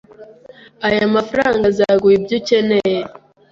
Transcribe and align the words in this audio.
Aya 0.87 1.03
mafranga 1.15 1.63
azaguha 1.71 2.13
ibyo 2.19 2.35
ukeneye? 2.39 2.99